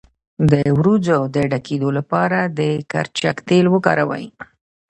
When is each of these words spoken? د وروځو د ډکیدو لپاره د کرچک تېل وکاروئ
د 0.51 0.53
وروځو 0.77 1.17
د 1.35 1.37
ډکیدو 1.51 1.89
لپاره 1.97 2.39
د 2.57 2.59
کرچک 2.91 3.35
تېل 3.47 3.65
وکاروئ 3.73 4.25